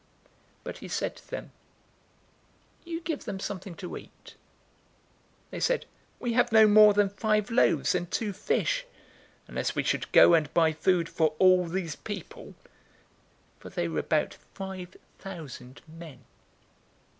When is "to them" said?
1.15-1.51